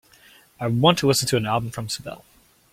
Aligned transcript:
I 0.59 0.65
want 0.65 0.97
to 0.97 1.07
listen 1.07 1.27
to 1.27 1.37
an 1.37 1.45
album 1.45 1.69
from 1.69 1.87
Sibel. 1.87 2.23